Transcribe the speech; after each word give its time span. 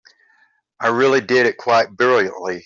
I 0.79 0.87
really 0.87 1.21
did 1.21 1.45
it 1.45 1.57
quite 1.57 1.91
brilliantly. 1.95 2.59